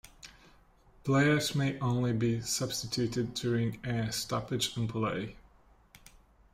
[1.03, 5.35] Players may only be substituted during a stoppage in play.